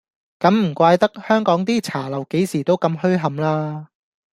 [0.39, 3.89] 噉唔怪得香港啲茶樓幾時都咁噓冚啦